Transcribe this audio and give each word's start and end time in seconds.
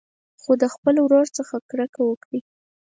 خو 0.41 0.51
د 0.61 0.63
خپل 0.73 0.95
ورور 0.99 1.25
څخه 1.37 1.55
کرکه 1.69 2.01
وکړي. 2.05 2.39